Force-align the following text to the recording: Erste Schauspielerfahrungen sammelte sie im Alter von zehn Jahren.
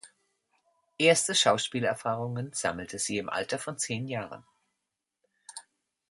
Erste 0.97 1.35
Schauspielerfahrungen 1.35 2.53
sammelte 2.53 2.97
sie 2.97 3.19
im 3.19 3.29
Alter 3.29 3.59
von 3.59 3.77
zehn 3.77 4.07
Jahren. 4.07 4.43